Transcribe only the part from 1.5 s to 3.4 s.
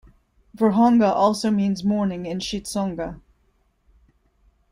means morning in Xitsonga.